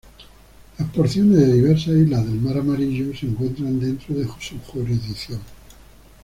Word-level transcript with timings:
Las 0.79 0.89
porciones 0.93 1.37
de 1.37 1.53
diversas 1.53 1.89
islas 1.93 2.25
del 2.25 2.41
Mar 2.41 2.57
Amarillo 2.57 3.15
se 3.15 3.27
encuentran 3.27 3.79
dentro 3.79 4.15
de 4.15 4.25
su 4.39 4.57
jurisdicción. 4.57 5.39